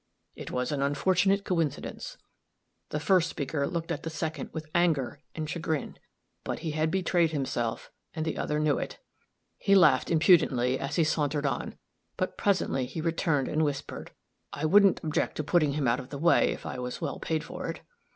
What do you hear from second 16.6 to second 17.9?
I was well paid for it.'